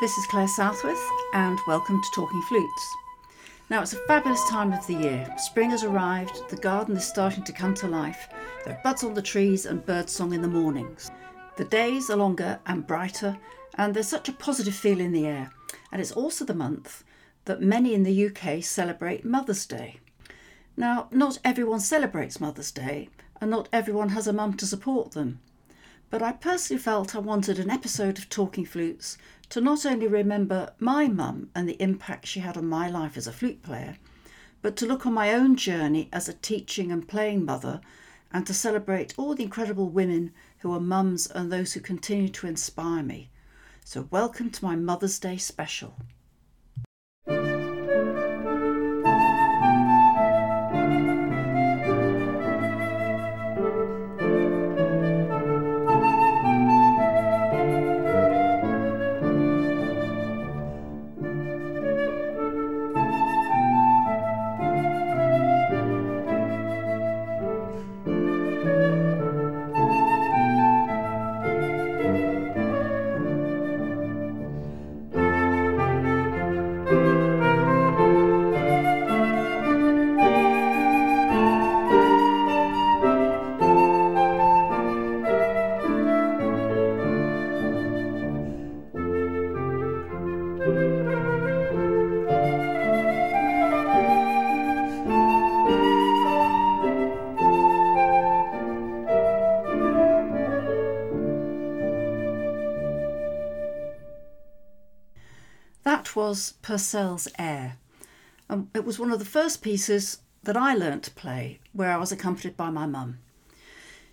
this 0.00 0.16
is 0.16 0.26
Claire 0.26 0.46
Southworth, 0.46 1.10
and 1.32 1.58
welcome 1.66 2.00
to 2.00 2.10
Talking 2.14 2.40
Flutes. 2.42 2.96
Now, 3.68 3.82
it's 3.82 3.94
a 3.94 4.06
fabulous 4.06 4.48
time 4.48 4.72
of 4.72 4.86
the 4.86 4.94
year. 4.94 5.34
Spring 5.38 5.70
has 5.70 5.82
arrived, 5.82 6.48
the 6.48 6.56
garden 6.56 6.96
is 6.96 7.04
starting 7.04 7.42
to 7.42 7.52
come 7.52 7.74
to 7.74 7.88
life, 7.88 8.28
there 8.64 8.74
are 8.74 8.80
buds 8.84 9.02
on 9.02 9.14
the 9.14 9.22
trees 9.22 9.66
and 9.66 9.84
birdsong 9.84 10.32
in 10.32 10.40
the 10.40 10.46
mornings. 10.46 11.10
The 11.56 11.64
days 11.64 12.10
are 12.10 12.16
longer 12.16 12.60
and 12.64 12.86
brighter, 12.86 13.38
and 13.74 13.92
there's 13.92 14.06
such 14.06 14.28
a 14.28 14.32
positive 14.32 14.74
feel 14.74 15.00
in 15.00 15.10
the 15.10 15.26
air. 15.26 15.50
And 15.90 16.00
it's 16.00 16.12
also 16.12 16.44
the 16.44 16.54
month 16.54 17.02
that 17.46 17.60
many 17.60 17.92
in 17.92 18.04
the 18.04 18.26
UK 18.28 18.62
celebrate 18.62 19.24
Mother's 19.24 19.66
Day. 19.66 19.98
Now, 20.76 21.08
not 21.10 21.40
everyone 21.44 21.80
celebrates 21.80 22.40
Mother's 22.40 22.70
Day, 22.70 23.08
and 23.40 23.50
not 23.50 23.68
everyone 23.72 24.10
has 24.10 24.28
a 24.28 24.32
mum 24.32 24.54
to 24.58 24.66
support 24.66 25.10
them. 25.10 25.40
But 26.10 26.22
I 26.22 26.32
personally 26.32 26.80
felt 26.80 27.14
I 27.14 27.18
wanted 27.18 27.58
an 27.58 27.68
episode 27.68 28.16
of 28.16 28.30
Talking 28.30 28.64
Flutes 28.64 29.18
to 29.50 29.60
not 29.60 29.84
only 29.84 30.06
remember 30.06 30.72
my 30.78 31.06
mum 31.06 31.50
and 31.54 31.68
the 31.68 31.80
impact 31.82 32.26
she 32.26 32.40
had 32.40 32.56
on 32.56 32.66
my 32.66 32.88
life 32.88 33.18
as 33.18 33.26
a 33.26 33.32
flute 33.32 33.62
player, 33.62 33.98
but 34.62 34.74
to 34.76 34.86
look 34.86 35.04
on 35.04 35.12
my 35.12 35.34
own 35.34 35.54
journey 35.54 36.08
as 36.10 36.26
a 36.26 36.32
teaching 36.32 36.90
and 36.90 37.06
playing 37.06 37.44
mother 37.44 37.82
and 38.32 38.46
to 38.46 38.54
celebrate 38.54 39.12
all 39.18 39.34
the 39.34 39.44
incredible 39.44 39.90
women 39.90 40.32
who 40.60 40.72
are 40.72 40.80
mums 40.80 41.26
and 41.26 41.52
those 41.52 41.74
who 41.74 41.80
continue 41.80 42.30
to 42.30 42.46
inspire 42.46 43.02
me. 43.02 43.28
So, 43.84 44.08
welcome 44.10 44.48
to 44.50 44.64
my 44.64 44.76
Mother's 44.76 45.18
Day 45.18 45.36
special. 45.36 45.94
That 105.98 106.14
was 106.14 106.54
Purcell's 106.62 107.26
Air. 107.40 107.76
Um, 108.48 108.70
it 108.72 108.84
was 108.84 109.00
one 109.00 109.10
of 109.10 109.18
the 109.18 109.24
first 109.24 109.62
pieces 109.62 110.18
that 110.44 110.56
I 110.56 110.72
learnt 110.72 111.02
to 111.02 111.10
play 111.10 111.58
where 111.72 111.90
I 111.90 111.96
was 111.96 112.12
accompanied 112.12 112.56
by 112.56 112.70
my 112.70 112.86
mum. 112.86 113.18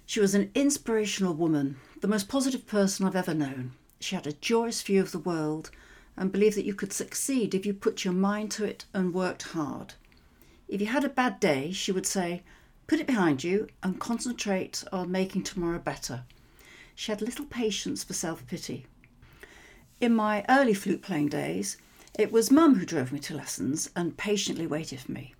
She 0.07 0.19
was 0.19 0.33
an 0.33 0.49
inspirational 0.55 1.35
woman, 1.35 1.77
the 2.01 2.07
most 2.07 2.27
positive 2.27 2.65
person 2.65 3.05
I've 3.05 3.15
ever 3.15 3.35
known. 3.35 3.73
She 3.99 4.15
had 4.15 4.25
a 4.25 4.33
joyous 4.33 4.81
view 4.81 4.99
of 4.99 5.11
the 5.11 5.19
world 5.19 5.69
and 6.17 6.31
believed 6.31 6.57
that 6.57 6.65
you 6.65 6.73
could 6.73 6.91
succeed 6.91 7.53
if 7.53 7.67
you 7.67 7.73
put 7.75 8.03
your 8.03 8.15
mind 8.15 8.49
to 8.53 8.65
it 8.65 8.85
and 8.91 9.13
worked 9.13 9.43
hard. 9.49 9.93
If 10.67 10.81
you 10.81 10.87
had 10.87 11.03
a 11.03 11.09
bad 11.09 11.39
day, 11.39 11.71
she 11.71 11.91
would 11.91 12.07
say, 12.07 12.41
put 12.87 12.99
it 12.99 13.05
behind 13.05 13.43
you 13.43 13.67
and 13.83 13.99
concentrate 13.99 14.83
on 14.91 15.11
making 15.11 15.43
tomorrow 15.43 15.77
better. 15.77 16.23
She 16.95 17.11
had 17.11 17.21
little 17.21 17.45
patience 17.45 18.03
for 18.03 18.13
self 18.13 18.47
pity. 18.47 18.87
In 20.01 20.13
my 20.13 20.43
early 20.49 20.73
flute 20.73 21.01
playing 21.01 21.29
days, 21.29 21.77
it 22.19 22.29
was 22.29 22.51
Mum 22.51 22.75
who 22.75 22.85
drove 22.85 23.13
me 23.13 23.19
to 23.19 23.33
lessons 23.33 23.89
and 23.95 24.17
patiently 24.17 24.67
waited 24.67 24.99
for 24.99 25.13
me. 25.13 25.33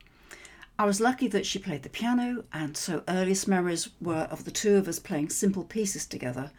I 0.80 0.86
was 0.86 1.02
lucky 1.02 1.28
that 1.28 1.46
she 1.46 1.60
played 1.60 1.84
the 1.84 1.90
piano, 1.90 2.46
and 2.54 2.78
so 2.78 3.04
earliest 3.10 3.50
memories 3.50 3.90
were 4.00 4.30
of 4.32 4.46
the 4.46 4.52
two 4.52 4.78
of 4.78 4.88
us 4.88 4.98
playing 4.98 5.28
simple 5.28 5.66
pieces 5.66 6.06
together, 6.06 6.52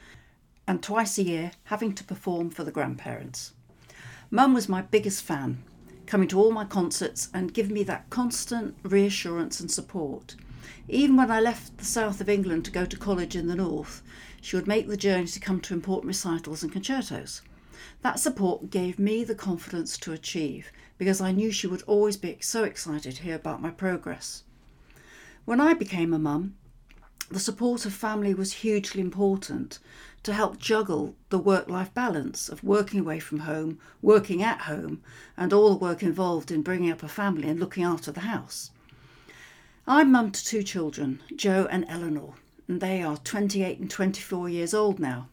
and 0.68 0.82
twice 0.82 1.16
a 1.16 1.22
year 1.22 1.52
having 1.64 1.94
to 1.94 2.04
perform 2.04 2.50
for 2.50 2.64
the 2.64 2.70
grandparents. 2.70 3.54
Mum 4.30 4.52
was 4.52 4.68
my 4.68 4.82
biggest 4.82 5.22
fan, 5.22 5.62
coming 6.04 6.28
to 6.28 6.38
all 6.38 6.52
my 6.52 6.66
concerts 6.66 7.30
and 7.32 7.54
giving 7.54 7.72
me 7.72 7.82
that 7.84 8.10
constant 8.10 8.76
reassurance 8.82 9.58
and 9.58 9.70
support. 9.70 10.36
Even 10.86 11.16
when 11.16 11.30
I 11.30 11.40
left 11.40 11.78
the 11.78 11.84
south 11.86 12.20
of 12.20 12.28
England 12.28 12.66
to 12.66 12.70
go 12.70 12.84
to 12.84 12.96
college 12.98 13.34
in 13.34 13.46
the 13.46 13.56
north, 13.56 14.02
she 14.42 14.54
would 14.54 14.66
make 14.66 14.86
the 14.86 14.98
journey 14.98 15.28
to 15.28 15.40
come 15.40 15.62
to 15.62 15.72
important 15.72 16.08
recitals 16.08 16.62
and 16.62 16.70
concertos. 16.70 17.40
That 18.02 18.18
support 18.18 18.70
gave 18.70 18.98
me 18.98 19.24
the 19.24 19.34
confidence 19.34 19.98
to 19.98 20.12
achieve 20.12 20.70
because 20.98 21.20
I 21.20 21.32
knew 21.32 21.50
she 21.50 21.66
would 21.66 21.82
always 21.82 22.16
be 22.16 22.38
so 22.40 22.64
excited 22.64 23.16
to 23.16 23.22
hear 23.22 23.36
about 23.36 23.62
my 23.62 23.70
progress. 23.70 24.42
When 25.44 25.60
I 25.60 25.74
became 25.74 26.12
a 26.12 26.18
mum, 26.18 26.56
the 27.30 27.40
support 27.40 27.84
of 27.84 27.92
family 27.92 28.34
was 28.34 28.52
hugely 28.64 29.00
important 29.00 29.78
to 30.22 30.32
help 30.32 30.58
juggle 30.58 31.14
the 31.28 31.38
work 31.38 31.68
life 31.68 31.92
balance 31.94 32.48
of 32.48 32.64
working 32.64 33.00
away 33.00 33.18
from 33.20 33.40
home, 33.40 33.78
working 34.02 34.42
at 34.42 34.62
home, 34.62 35.02
and 35.36 35.52
all 35.52 35.70
the 35.70 35.76
work 35.76 36.02
involved 36.02 36.50
in 36.50 36.62
bringing 36.62 36.90
up 36.90 37.02
a 37.02 37.08
family 37.08 37.48
and 37.48 37.60
looking 37.60 37.84
after 37.84 38.10
the 38.10 38.20
house. 38.20 38.70
I'm 39.86 40.10
mum 40.10 40.32
to 40.32 40.44
two 40.44 40.62
children, 40.62 41.22
Joe 41.34 41.68
and 41.70 41.84
Eleanor, 41.88 42.34
and 42.66 42.80
they 42.80 43.02
are 43.02 43.16
28 43.18 43.78
and 43.78 43.90
24 43.90 44.48
years 44.48 44.74
old 44.74 44.98
now. 44.98 45.28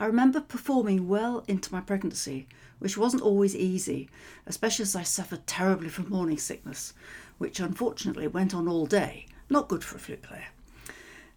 I 0.00 0.06
remember 0.06 0.40
performing 0.40 1.08
well 1.08 1.44
into 1.48 1.72
my 1.72 1.80
pregnancy, 1.80 2.46
which 2.78 2.96
wasn't 2.96 3.22
always 3.22 3.56
easy, 3.56 4.08
especially 4.46 4.84
as 4.84 4.94
I 4.94 5.02
suffered 5.02 5.44
terribly 5.44 5.88
from 5.88 6.08
morning 6.08 6.38
sickness, 6.38 6.94
which 7.38 7.58
unfortunately 7.58 8.28
went 8.28 8.54
on 8.54 8.68
all 8.68 8.86
day, 8.86 9.26
not 9.50 9.66
good 9.66 9.82
for 9.82 9.96
a 9.96 9.98
flute 9.98 10.22
player. 10.22 10.46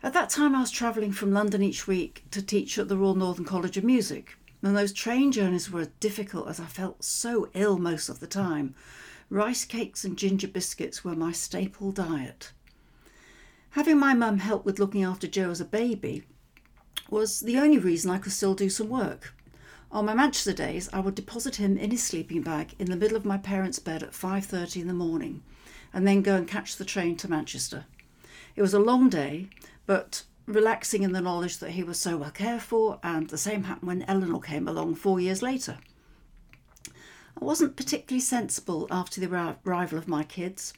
At 0.04 0.14
that 0.14 0.30
time, 0.30 0.56
I 0.56 0.62
was 0.62 0.70
travelling 0.70 1.12
from 1.12 1.32
London 1.32 1.64
each 1.64 1.88
week 1.88 2.24
to 2.30 2.42
teach 2.42 2.78
at 2.78 2.88
the 2.88 2.98
Royal 2.98 3.16
Northern 3.16 3.46
College 3.46 3.78
of 3.78 3.84
Music, 3.84 4.38
and 4.62 4.78
those 4.78 4.94
train 4.94 5.32
journeys 5.32 5.72
were 5.72 5.88
difficult 6.00 6.48
as 6.48 6.60
I 6.60 6.66
felt 6.66 7.04
so 7.04 7.50
ill 7.56 7.80
most 7.80 8.10
of 8.10 8.20
the 8.20 8.28
time. 8.28 8.76
Rice 9.32 9.66
cakes 9.66 10.04
and 10.04 10.18
ginger 10.18 10.48
biscuits 10.48 11.04
were 11.04 11.16
my 11.16 11.32
staple 11.32 11.92
diet. 11.92 12.52
Having 13.72 13.98
my 13.98 14.14
mum 14.14 14.38
help 14.38 14.66
with 14.66 14.78
looking 14.78 15.04
after 15.04 15.26
Joe 15.26 15.50
as 15.50 15.62
a 15.62 15.66
baby 15.66 16.26
was 17.12 17.42
the 17.42 17.60
only 17.60 17.78
reason 17.78 18.10
I 18.10 18.18
could 18.18 18.32
still 18.32 18.56
do 18.56 18.70
some 18.70 18.90
work. 18.90 19.36
On 19.92 20.06
my 20.06 20.14
Manchester 20.14 20.54
days, 20.54 20.90
I 20.94 21.02
would 21.02 21.14
deposit 21.14 21.58
him 21.58 21.78
in 21.78 21.92
his 21.92 22.02
sleeping 22.02 22.42
bag 22.42 22.74
in 22.80 22.90
the 22.90 22.96
middle 22.96 23.18
of 23.18 23.26
my 23.26 23.38
parents' 23.38 23.80
bed 23.80 24.02
at 24.02 24.14
5:30 24.14 24.80
in 24.80 24.88
the 24.88 24.94
morning, 24.94 25.44
and 25.94 26.08
then 26.08 26.22
go 26.22 26.38
and 26.38 26.48
catch 26.48 26.78
the 26.78 26.86
train 26.86 27.18
to 27.18 27.30
Manchester. 27.30 27.86
It 28.56 28.62
was 28.62 28.74
a 28.74 28.80
long 28.80 29.10
day, 29.10 29.50
but 29.86 30.24
relaxing 30.46 31.04
in 31.04 31.12
the 31.12 31.20
knowledge 31.20 31.58
that 31.58 31.72
he 31.72 31.84
was 31.84 32.00
so 32.00 32.16
well 32.16 32.32
cared 32.32 32.62
for, 32.62 32.98
and 33.04 33.30
the 33.30 33.38
same 33.38 33.66
happened 33.66 33.88
when 33.88 34.04
Eleanor 34.04 34.40
came 34.40 34.68
along 34.68 34.96
four 34.96 35.20
years 35.20 35.42
later. 35.42 35.80
I 36.88 37.44
wasn't 37.44 37.76
particularly 37.76 38.22
sensible 38.22 38.88
after 38.90 39.20
the 39.20 39.58
arrival 39.66 39.98
of 39.98 40.08
my 40.08 40.24
kids. 40.24 40.74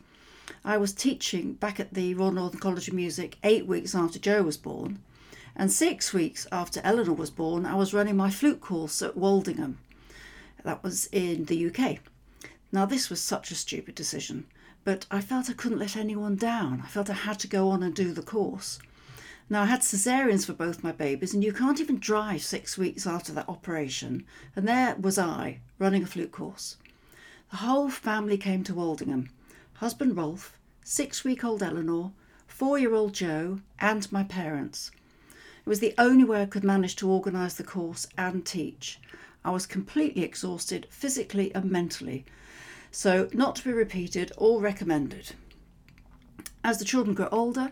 I 0.66 0.78
was 0.78 0.94
teaching 0.94 1.54
back 1.54 1.80
at 1.80 1.94
the 1.94 2.16
Royal 2.16 2.32
Northern 2.32 2.60
College 2.60 2.88
of 2.88 2.96
Music 2.96 3.38
eight 3.44 3.68
weeks 3.68 3.94
after 3.94 4.18
Joe 4.18 4.42
was 4.42 4.58
born, 4.58 5.00
and 5.56 5.72
six 5.72 6.14
weeks 6.14 6.48
after 6.52 6.82
Eleanor 6.84 7.14
was 7.14 7.30
born, 7.30 7.66
I 7.66 7.76
was 7.76 7.94
running 7.94 8.18
my 8.18 8.30
flute 8.30 8.62
course 8.62 9.02
at 9.02 9.16
Woldingham. 9.18 9.76
That 10.64 10.84
was 10.84 11.08
in 11.12 11.46
the 11.46 11.68
UK. 11.68 12.00
Now, 12.72 12.86
this 12.86 13.10
was 13.10 13.22
such 13.22 13.52
a 13.52 13.56
stupid 13.56 13.96
decision, 13.96 14.46
but 14.84 15.06
I 15.12 15.22
felt 15.22 15.50
I 15.50 15.54
couldn't 15.54 15.80
let 15.80 15.96
anyone 15.96 16.36
down. 16.36 16.82
I 16.84 16.88
felt 16.88 17.10
I 17.10 17.14
had 17.14 17.40
to 17.40 17.48
go 17.48 17.70
on 17.70 17.84
and 17.84 17.94
do 17.94 18.14
the 18.14 18.22
course. 18.22 18.80
Now, 19.50 19.64
I 19.64 19.66
had 19.66 19.82
cesareans 19.82 20.46
for 20.46 20.54
both 20.54 20.84
my 20.84 20.92
babies, 20.92 21.34
and 21.34 21.44
you 21.44 21.54
can't 21.54 21.80
even 21.80 22.00
drive 22.00 22.42
six 22.42 22.78
weeks 22.78 23.06
after 23.06 23.32
that 23.34 23.50
operation. 23.50 24.26
And 24.56 24.68
there 24.68 24.96
was 24.96 25.20
I, 25.20 25.60
running 25.78 26.04
a 26.04 26.08
flute 26.08 26.32
course. 26.32 26.78
The 27.52 27.58
whole 27.58 27.90
family 27.90 28.38
came 28.38 28.64
to 28.64 28.74
Woldingham 28.74 29.30
husband 29.84 30.16
Rolf, 30.16 30.58
six 30.84 31.26
week 31.26 31.44
old 31.44 31.62
Eleanor, 31.62 32.14
four 32.48 32.80
year 32.80 32.96
old 32.96 33.14
Joe, 33.14 33.60
and 33.80 34.10
my 34.12 34.24
parents. 34.24 34.92
It 35.66 35.70
was 35.70 35.80
the 35.80 35.96
only 35.98 36.24
way 36.24 36.42
I 36.42 36.46
could 36.46 36.64
manage 36.64 36.96
to 36.98 37.10
organise 37.10 37.54
the 37.54 37.64
course 37.64 38.06
and 38.18 38.46
teach. 38.46 39.00
I 39.46 39.52
was 39.52 39.66
completely 39.66 40.24
exhausted 40.24 40.88
physically 40.90 41.54
and 41.56 41.72
mentally, 41.72 42.26
so 42.92 43.30
not 43.34 43.56
to 43.58 43.64
be 43.64 43.72
repeated 43.72 44.32
or 44.38 44.62
recommended. 44.62 45.32
As 46.64 46.80
the 46.80 46.86
children 46.86 47.16
grew 47.16 47.28
older, 47.32 47.72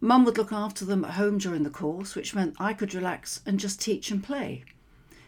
Mum 0.00 0.24
would 0.24 0.36
look 0.36 0.52
after 0.52 0.84
them 0.84 1.04
at 1.04 1.12
home 1.12 1.38
during 1.38 1.62
the 1.62 1.70
course, 1.70 2.16
which 2.16 2.34
meant 2.34 2.56
I 2.58 2.74
could 2.74 2.92
relax 2.92 3.40
and 3.46 3.60
just 3.60 3.80
teach 3.80 4.10
and 4.10 4.22
play. 4.22 4.64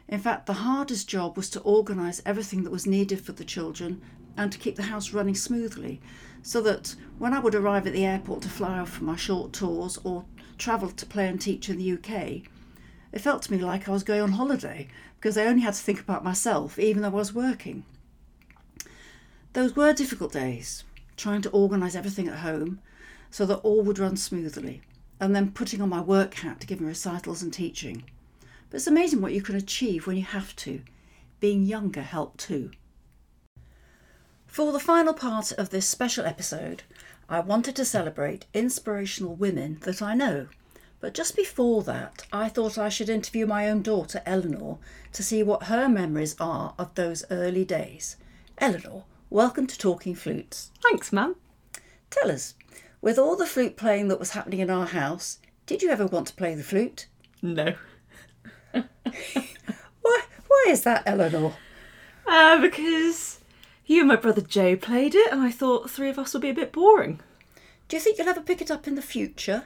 In 0.09 0.19
fact, 0.19 0.47
the 0.47 0.65
hardest 0.65 1.09
job 1.09 1.37
was 1.37 1.49
to 1.51 1.61
organise 1.61 2.21
everything 2.27 2.65
that 2.65 2.73
was 2.73 2.87
needed 2.87 3.21
for 3.21 3.33
the 3.33 3.45
children 3.45 4.03
and 4.37 4.51
to 4.51 4.59
keep 4.59 4.75
the 4.75 4.83
house 4.83 5.13
running 5.13 5.37
smoothly, 5.37 6.01
so 6.43 6.61
that 6.63 6.97
when 7.19 7.33
I 7.33 7.39
would 7.39 7.55
arrive 7.55 7.87
at 7.87 7.93
the 7.93 8.05
airport 8.05 8.43
to 8.43 8.49
fly 8.49 8.81
off 8.81 8.91
for 8.91 9.05
my 9.05 9.17
short 9.17 9.53
tours 9.53 9.97
or 10.03 10.25
travel 10.59 10.91
to 10.91 11.07
play 11.07 11.29
and 11.29 11.41
teach 11.41 11.69
in 11.69 11.79
the 11.79 11.93
UK, 11.93 12.43
it 13.13 13.21
felt 13.21 13.43
to 13.43 13.53
me 13.53 13.59
like 13.59 13.89
I 13.89 13.93
was 13.93 14.03
going 14.03 14.23
on 14.23 14.33
holiday 14.33 14.89
because 15.17 15.39
I 15.39 15.47
only 15.47 15.63
had 15.63 15.75
to 15.75 15.83
think 15.83 16.01
about 16.01 16.25
myself, 16.25 16.79
even 16.79 17.03
though 17.03 17.09
I 17.09 17.13
was 17.13 17.33
working. 17.33 17.85
Those 19.53 19.77
were 19.77 19.93
difficult 19.93 20.33
days, 20.33 20.85
trying 21.17 21.41
to 21.43 21.51
organise 21.51 21.95
everything 21.95 22.29
at 22.29 22.41
home 22.41 22.81
so 23.31 23.47
that 23.47 23.59
all 23.59 23.83
would 23.83 23.99
run 23.99 24.17
smoothly, 24.17 24.83
and 25.21 25.35
then 25.35 25.53
putting 25.53 25.81
on 25.81 25.89
my 25.89 26.01
work 26.01 26.35
hat 26.35 26.61
to 26.61 26.67
give 26.67 26.81
recitals 26.81 27.43
and 27.43 27.53
teaching. 27.53 28.05
But 28.69 28.79
it's 28.79 28.87
amazing 28.87 29.21
what 29.21 29.33
you 29.33 29.43
can 29.43 29.55
achieve 29.55 30.07
when 30.07 30.17
you 30.17 30.25
have 30.25 30.55
to. 30.57 30.83
Being 31.41 31.63
younger 31.63 32.03
helped 32.03 32.39
too. 32.39 32.73
For 34.47 34.73
the 34.73 34.79
final 34.79 35.15
part 35.15 35.53
of 35.53 35.71
this 35.71 35.87
special 35.89 36.25
episode, 36.25 36.83
I 37.29 37.41
wanted 37.41 37.75
to 37.77 37.85
celebrate 37.85 38.47
inspirational 38.53 39.35
women 39.35 39.79
that 39.83 40.03
I 40.03 40.15
know. 40.15 40.49
But 41.01 41.15
just 41.15 41.37
before 41.37 41.83
that, 41.85 42.27
I 42.33 42.49
thought 42.49 42.79
I 42.79 42.89
should 42.89 43.09
interview 43.09 43.47
my 43.47 43.69
own 43.69 43.83
daughter, 43.83 44.23
Eleanor, 44.27 44.79
to 45.13 45.23
see 45.23 45.43
what 45.43 45.65
her 45.65 45.89
memories 45.89 46.37
are 46.39 46.75
of 46.79 46.95
those 46.95 47.25
early 47.31 47.65
days. 47.65 48.17
Eleanor, 48.59 49.05
welcome 49.31 49.67
to 49.67 49.79
Talking 49.79 50.15
Flutes. 50.15 50.71
Thanks, 50.83 51.13
Mum. 51.13 51.37
Tell 52.11 52.31
us, 52.31 52.55
with 53.01 53.19
all 53.19 53.37
the 53.37 53.47
flute 53.47 53.77
playing 53.77 54.09
that 54.09 54.19
was 54.19 54.31
happening 54.31 54.61
in 54.61 54.71
our 54.71 54.87
house, 54.87 55.39
did 55.67 55.83
you 55.83 55.91
ever 55.91 56.07
want 56.07 56.27
to 56.29 56.35
play 56.35 56.55
the 56.55 56.63
flute? 56.63 57.07
No. 57.43 57.75
Why, 58.73 60.23
why 60.49 60.65
is 60.69 60.83
that, 60.83 61.03
Eleanor? 61.07 61.55
Uh, 62.27 62.61
because 62.61 63.41
you 63.87 64.01
and 64.01 64.09
my 64.09 64.17
brother 64.17 64.41
Joe 64.41 64.77
played 64.77 65.15
it, 65.15 65.33
and 65.33 65.41
I 65.41 65.51
thought 65.51 65.91
three 65.91 66.09
of 66.09 66.19
us 66.19 66.33
would 66.33 66.43
be 66.43 66.51
a 66.51 66.55
bit 66.55 66.73
boring. 66.73 67.21
Do 67.89 67.97
you 67.97 68.01
think 68.01 68.19
you'll 68.19 68.29
ever 68.29 68.41
pick 68.41 68.63
it 68.63 68.71
up 68.71 68.89
in 68.89 68.95
the 68.95 69.03
future? 69.03 69.65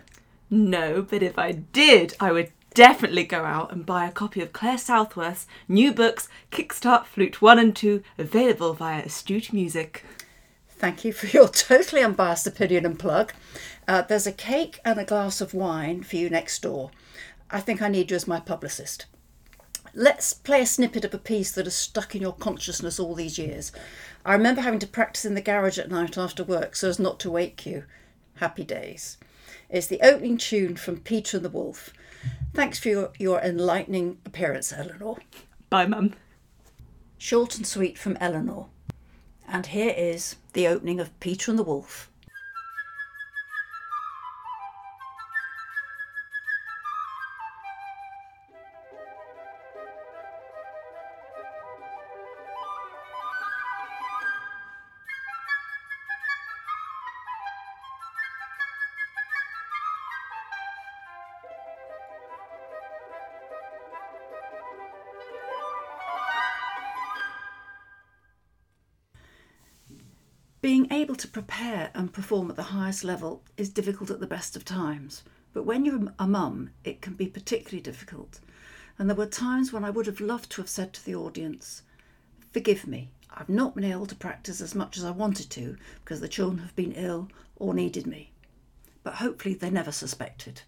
No, 0.50 1.02
but 1.02 1.22
if 1.22 1.38
I 1.38 1.52
did, 1.52 2.14
I 2.18 2.32
would 2.32 2.50
definitely 2.74 3.24
go 3.24 3.44
out 3.44 3.72
and 3.72 3.86
buy 3.86 4.06
a 4.06 4.12
copy 4.12 4.40
of 4.40 4.52
Claire 4.52 4.78
Southworth's 4.78 5.46
new 5.68 5.92
books, 5.92 6.28
Kickstart 6.50 7.06
Flute 7.06 7.40
1 7.40 7.58
and 7.58 7.76
2, 7.76 8.02
available 8.18 8.72
via 8.74 9.04
Astute 9.04 9.52
Music. 9.52 10.04
Thank 10.68 11.04
you 11.04 11.12
for 11.12 11.26
your 11.26 11.48
totally 11.48 12.02
unbiased 12.02 12.46
opinion 12.46 12.86
and 12.86 12.98
plug. 12.98 13.32
Uh, 13.86 14.02
there's 14.02 14.26
a 14.26 14.32
cake 14.32 14.80
and 14.84 14.98
a 14.98 15.04
glass 15.04 15.40
of 15.40 15.54
wine 15.54 16.02
for 16.02 16.16
you 16.16 16.30
next 16.30 16.62
door. 16.62 16.90
I 17.50 17.60
think 17.60 17.80
I 17.82 17.88
need 17.88 18.10
you 18.10 18.16
as 18.16 18.28
my 18.28 18.40
publicist. 18.40 19.06
Let's 19.94 20.32
play 20.32 20.62
a 20.62 20.66
snippet 20.66 21.04
of 21.04 21.14
a 21.14 21.18
piece 21.18 21.52
that 21.52 21.66
has 21.66 21.74
stuck 21.74 22.14
in 22.14 22.22
your 22.22 22.32
consciousness 22.32 22.98
all 22.98 23.14
these 23.14 23.38
years. 23.38 23.72
I 24.24 24.34
remember 24.34 24.60
having 24.60 24.80
to 24.80 24.86
practice 24.86 25.24
in 25.24 25.34
the 25.34 25.40
garage 25.40 25.78
at 25.78 25.90
night 25.90 26.18
after 26.18 26.44
work 26.44 26.76
so 26.76 26.88
as 26.88 26.98
not 26.98 27.18
to 27.20 27.30
wake 27.30 27.64
you. 27.66 27.84
Happy 28.36 28.64
days. 28.64 29.18
It's 29.68 29.86
the 29.86 30.00
opening 30.02 30.38
tune 30.38 30.76
from 30.76 31.00
Peter 31.00 31.38
and 31.38 31.44
the 31.44 31.50
Wolf. 31.50 31.92
Thanks 32.54 32.78
for 32.78 32.88
your, 32.88 33.12
your 33.18 33.40
enlightening 33.40 34.18
appearance, 34.24 34.72
Eleanor. 34.72 35.18
Bye, 35.70 35.86
Mum. 35.86 36.14
Short 37.18 37.56
and 37.56 37.66
sweet 37.66 37.98
from 37.98 38.16
Eleanor. 38.20 38.66
And 39.46 39.66
here 39.66 39.94
is 39.96 40.36
the 40.52 40.66
opening 40.66 41.00
of 41.00 41.18
Peter 41.20 41.50
and 41.50 41.58
the 41.58 41.64
Wolf. 41.64 42.10
Being 70.60 70.92
able 70.92 71.14
to 71.14 71.28
prepare 71.28 71.92
and 71.94 72.12
perform 72.12 72.50
at 72.50 72.56
the 72.56 72.74
highest 72.74 73.04
level 73.04 73.44
is 73.56 73.68
difficult 73.70 74.10
at 74.10 74.18
the 74.18 74.26
best 74.26 74.56
of 74.56 74.64
times, 74.64 75.22
but 75.52 75.62
when 75.62 75.84
you're 75.84 76.12
a 76.18 76.26
mum, 76.26 76.70
it 76.82 77.00
can 77.00 77.14
be 77.14 77.28
particularly 77.28 77.80
difficult. 77.80 78.40
And 78.98 79.08
there 79.08 79.16
were 79.16 79.26
times 79.26 79.72
when 79.72 79.84
I 79.84 79.90
would 79.90 80.06
have 80.06 80.20
loved 80.20 80.50
to 80.50 80.60
have 80.60 80.68
said 80.68 80.92
to 80.94 81.04
the 81.04 81.14
audience, 81.14 81.82
Forgive 82.50 82.88
me, 82.88 83.08
I've 83.30 83.48
not 83.48 83.76
been 83.76 83.84
able 83.84 84.06
to 84.06 84.16
practice 84.16 84.60
as 84.60 84.74
much 84.74 84.98
as 84.98 85.04
I 85.04 85.12
wanted 85.12 85.48
to 85.50 85.76
because 86.02 86.20
the 86.20 86.26
children 86.26 86.58
have 86.58 86.74
been 86.74 86.90
ill 86.90 87.28
or 87.54 87.72
needed 87.72 88.08
me. 88.08 88.32
But 89.04 89.14
hopefully 89.14 89.54
they 89.54 89.70
never 89.70 89.92
suspected. 89.92 90.62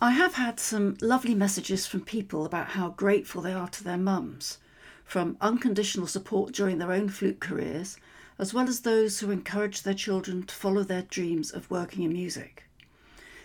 I 0.00 0.12
have 0.12 0.32
had 0.32 0.58
some 0.58 0.96
lovely 1.02 1.34
messages 1.34 1.86
from 1.86 2.00
people 2.00 2.46
about 2.46 2.68
how 2.68 2.88
grateful 2.88 3.42
they 3.42 3.52
are 3.52 3.68
to 3.68 3.84
their 3.84 3.98
mums, 3.98 4.56
from 5.04 5.36
unconditional 5.42 6.06
support 6.06 6.54
during 6.54 6.78
their 6.78 6.92
own 6.92 7.10
flute 7.10 7.38
careers 7.38 7.98
as 8.38 8.52
well 8.52 8.68
as 8.68 8.80
those 8.80 9.20
who 9.20 9.30
encourage 9.30 9.82
their 9.82 9.94
children 9.94 10.42
to 10.42 10.54
follow 10.54 10.82
their 10.82 11.02
dreams 11.02 11.50
of 11.50 11.70
working 11.70 12.02
in 12.02 12.12
music. 12.12 12.64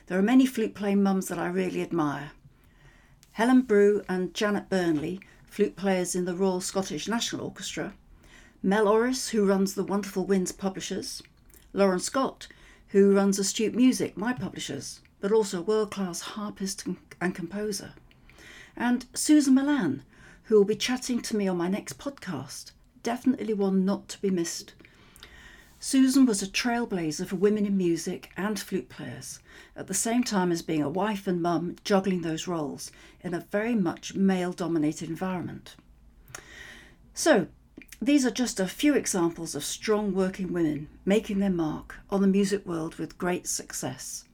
There 0.07 0.19
are 0.19 0.23
many 0.23 0.45
flute 0.45 0.75
playing 0.75 1.01
mums 1.01 1.27
that 1.29 1.39
I 1.39 1.47
really 1.47 1.81
admire. 1.81 2.31
Helen 3.33 3.61
Brew 3.61 4.03
and 4.09 4.33
Janet 4.33 4.69
Burnley, 4.69 5.21
flute 5.45 5.77
players 5.77 6.15
in 6.15 6.25
the 6.25 6.35
Royal 6.35 6.59
Scottish 6.59 7.07
National 7.07 7.45
Orchestra, 7.45 7.93
Mel 8.61 8.85
Orriss, 8.85 9.29
who 9.29 9.45
runs 9.45 9.73
the 9.73 9.83
Wonderful 9.83 10.25
Winds 10.25 10.51
Publishers, 10.51 11.23
Lauren 11.73 11.99
Scott, 11.99 12.47
who 12.89 13.15
runs 13.15 13.39
Astute 13.39 13.73
Music, 13.73 14.17
my 14.17 14.33
publishers, 14.33 14.99
but 15.21 15.31
also 15.31 15.59
a 15.59 15.63
world 15.63 15.91
class 15.91 16.21
harpist 16.21 16.85
and 17.21 17.33
composer, 17.33 17.93
and 18.75 19.05
Susan 19.13 19.53
Milan, 19.55 20.03
who 20.43 20.55
will 20.55 20.65
be 20.65 20.75
chatting 20.75 21.21
to 21.21 21.37
me 21.37 21.47
on 21.47 21.57
my 21.57 21.69
next 21.69 21.97
podcast. 21.97 22.71
Definitely 23.03 23.53
one 23.53 23.85
not 23.85 24.09
to 24.09 24.21
be 24.21 24.29
missed. 24.29 24.73
Susan 25.83 26.27
was 26.27 26.43
a 26.43 26.47
trailblazer 26.47 27.25
for 27.25 27.37
women 27.37 27.65
in 27.65 27.75
music 27.75 28.29
and 28.37 28.59
flute 28.59 28.87
players, 28.87 29.39
at 29.75 29.87
the 29.87 29.95
same 29.95 30.23
time 30.23 30.51
as 30.51 30.61
being 30.61 30.83
a 30.83 30.87
wife 30.87 31.25
and 31.25 31.41
mum, 31.41 31.75
juggling 31.83 32.21
those 32.21 32.45
roles 32.47 32.91
in 33.21 33.33
a 33.33 33.47
very 33.49 33.73
much 33.73 34.13
male 34.13 34.53
dominated 34.53 35.09
environment. 35.09 35.75
So, 37.15 37.47
these 37.99 38.27
are 38.27 38.31
just 38.31 38.59
a 38.59 38.67
few 38.67 38.93
examples 38.93 39.55
of 39.55 39.63
strong 39.63 40.13
working 40.13 40.53
women 40.53 40.87
making 41.03 41.39
their 41.39 41.49
mark 41.49 41.95
on 42.11 42.21
the 42.21 42.27
music 42.27 42.63
world 42.63 42.99
with 42.99 43.17
great 43.17 43.47
success. 43.47 44.25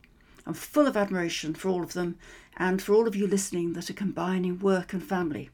I'm 0.46 0.54
full 0.54 0.86
of 0.86 0.98
admiration 0.98 1.54
for 1.54 1.70
all 1.70 1.82
of 1.82 1.94
them 1.94 2.18
and 2.58 2.82
for 2.82 2.94
all 2.94 3.08
of 3.08 3.16
you 3.16 3.26
listening 3.26 3.72
that 3.72 3.90
are 3.90 3.94
combining 3.94 4.60
work 4.60 4.92
and 4.92 5.02
family. 5.02 5.50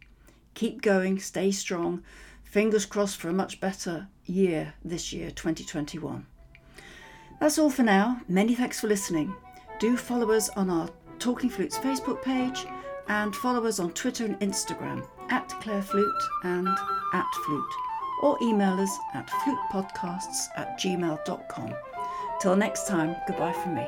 Keep 0.56 0.82
going, 0.82 1.20
stay 1.20 1.52
strong, 1.52 2.02
Fingers 2.54 2.86
crossed 2.86 3.18
for 3.18 3.30
a 3.30 3.34
much 3.34 3.60
better 3.60 4.08
year 4.26 4.76
this 4.86 5.12
year, 5.12 5.32
2021. 5.32 6.24
That's 7.40 7.58
all 7.58 7.72
for 7.72 7.82
now. 7.82 8.22
Many 8.28 8.54
thanks 8.54 8.80
for 8.80 8.88
listening. 8.88 9.34
Do 9.80 9.98
follow 9.98 10.30
us 10.30 10.50
on 10.50 10.70
our 10.70 10.88
Talking 11.18 11.50
Flutes 11.50 11.80
Facebook 11.80 12.22
page 12.22 12.68
and 13.08 13.36
follow 13.36 13.66
us 13.66 13.80
on 13.80 13.92
Twitter 13.94 14.26
and 14.26 14.40
Instagram 14.40 15.04
at 15.32 15.50
Claire 15.62 15.82
Flute 15.82 16.24
and 16.44 16.68
at 17.14 17.26
Flute, 17.44 17.74
or 18.22 18.38
email 18.44 18.80
us 18.80 18.96
at 19.16 19.28
flutepodcasts 19.28 20.46
at 20.56 20.80
gmail.com. 20.80 21.74
Till 22.40 22.56
next 22.56 22.88
time, 22.88 23.16
goodbye 23.26 23.54
from 23.54 23.74
me. 23.74 23.88